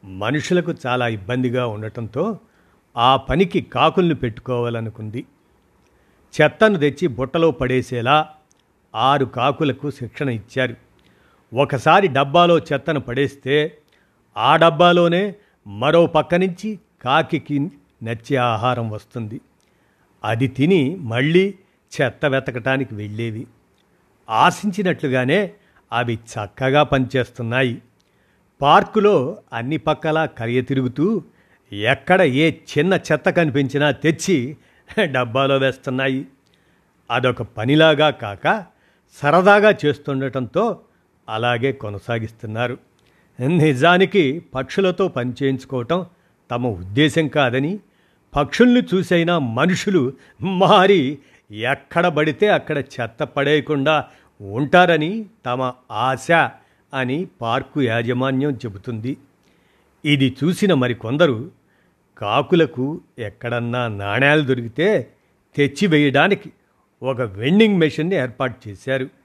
మనుషులకు 0.04 0.74
చాలా 0.86 1.08
ఇబ్బందిగా 1.08 1.66
ఉండటంతో 1.66 2.38
ఆ 2.96 3.16
పనికి 3.16 3.60
కాకుల్ని 3.60 4.14
పెట్టుకోవాలనుకుంది. 4.14 5.26
చెత్తను 6.40 6.78
తెచ్చి 6.78 7.08
బుట్టలో 7.08 7.50
పడేసేలా 7.50 8.28
ఆరు 8.94 9.24
కాకులకు 9.24 9.90
శిక్షణ 9.90 10.28
ఇచ్చారు. 10.28 10.91
ఒకసారి 11.54 12.08
డబ్బాలో 12.08 12.58
చెత్తను 12.58 13.00
పడేస్తే 13.00 13.78
ఆ 14.36 14.56
డబ్బాలోనే 14.56 15.34
మరో 15.66 16.06
పక్క 16.06 16.34
నుంచి 16.34 16.78
కాకికి 17.04 17.58
నచ్చే 18.02 18.36
ఆహారం 18.36 18.90
వస్తుంది. 18.90 19.40
అది 20.24 20.46
తిని 20.46 20.96
మళ్ళీ 20.96 21.54
చెత్త 22.00 22.26
వెతకటానికి 22.26 22.94
వెళ్ళేవి. 22.94 23.46
ఆశించినట్లుగానే 24.30 25.52
అవి 25.92 26.14
చక్కగా 26.14 26.82
పనిచేస్తున్నాయి. 26.82 27.82
పార్కులో 28.60 29.36
అన్ని 29.52 29.76
పక్కలా 29.76 30.26
కరియ 30.26 30.60
తిరుగుతూ 30.60 31.22
ఎక్కడ 31.72 32.22
ఏ 32.22 32.50
చిన్న 32.50 32.94
చెత్త 32.94 33.30
కనిపించినా 33.30 33.90
తెచ్చి 33.90 34.56
డబ్బాలో 35.00 35.58
వేస్తున్నాయి. 35.58 36.26
అదొక 37.10 37.42
పనిలాగా 37.42 38.10
కాక 38.10 38.64
సరదాగా 39.22 39.74
చేస్తుండటంతో 39.86 40.80
అలాగే 41.32 41.72
కొనసాగిస్తున్నారు. 41.72 42.78
నిజానికి 43.40 44.42
పక్షులతో 44.54 45.08
పనిచేయించుకోవటం 45.08 46.06
తమ 46.50 46.66
ఉద్దేశం 46.66 47.28
కాదని 47.28 47.80
పక్షుల్ని 48.36 48.82
చూసైనా 48.94 49.38
మనుషులు 49.38 50.12
మారి 50.42 51.18
ఎక్కడ 51.50 52.06
పడితే 52.06 52.48
అక్కడ 52.48 52.78
చెత్త 52.78 53.22
పడేయకుండా 53.22 54.04
ఉంటారని 54.40 55.26
తమ 55.46 55.72
ఆశ 55.90 56.32
అని 56.92 57.26
పార్కు 57.40 57.80
యాజమాన్యం 57.82 58.52
చెబుతుంది. 58.52 59.16
ఇది 60.04 60.36
చూసిన 60.44 60.74
మరికొందరు 60.74 61.50
కాకులకు 62.18 63.00
ఎక్కడన్నా 63.18 63.88
నాణ్యాలు 63.88 64.42
దొరికితే 64.42 64.88
తెచ్చివేయడానికి 65.56 66.52
ఒక 67.02 67.20
వెండింగ్ 67.20 67.78
మెషిన్ని 67.78 68.16
ఏర్పాటు 68.16 68.68
చేశారు. 68.68 69.21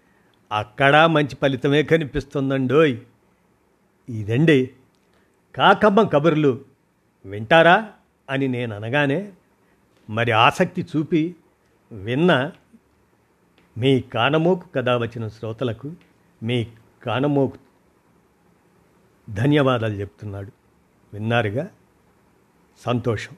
అక్కడ 0.52 1.06
మంచి 1.06 1.36
ఫలితమే 1.36 1.84
కనిపిస్తుందండోయ్. 1.84 3.00
ఇదండి 4.10 4.70
కాకమ్మ 5.56 6.02
కబుర్లు 6.02 6.66
వింటారా 7.26 7.94
అని 8.30 8.48
నేను 8.48 8.76
అనగానే 8.76 9.34
మరి 10.10 10.32
ఆసక్తి 10.32 10.86
చూపి 10.96 11.36
విన్న 11.92 12.52
మీ 13.78 14.02
కానమోకు 14.02 14.70
కథ 14.76 14.90
వచ్చిన 14.90 15.28
శ్రోతలకు 15.28 15.94
మీ 16.44 16.68
కానమోకు 17.04 17.58
ధన్యవాదాలు 19.30 19.94
చెప్తున్నాడు. 19.94 20.52
విన్నారుగా? 21.14 21.70
సంతోషం. 22.78 23.36